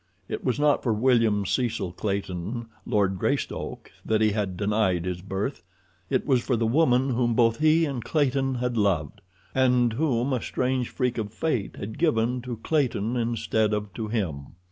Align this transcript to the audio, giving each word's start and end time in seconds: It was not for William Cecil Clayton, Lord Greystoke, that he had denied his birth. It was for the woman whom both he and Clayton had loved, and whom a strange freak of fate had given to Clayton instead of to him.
It 0.27 0.43
was 0.43 0.59
not 0.59 0.81
for 0.81 0.93
William 0.93 1.45
Cecil 1.45 1.91
Clayton, 1.91 2.65
Lord 2.87 3.19
Greystoke, 3.19 3.91
that 4.03 4.19
he 4.19 4.31
had 4.31 4.57
denied 4.57 5.05
his 5.05 5.21
birth. 5.21 5.61
It 6.09 6.25
was 6.25 6.41
for 6.41 6.55
the 6.55 6.65
woman 6.65 7.11
whom 7.11 7.35
both 7.35 7.59
he 7.59 7.85
and 7.85 8.03
Clayton 8.03 8.55
had 8.55 8.77
loved, 8.77 9.21
and 9.53 9.93
whom 9.93 10.33
a 10.33 10.41
strange 10.41 10.89
freak 10.89 11.19
of 11.19 11.31
fate 11.31 11.75
had 11.75 11.99
given 11.99 12.41
to 12.41 12.57
Clayton 12.63 13.15
instead 13.15 13.75
of 13.75 13.93
to 13.93 14.07
him. 14.07 14.53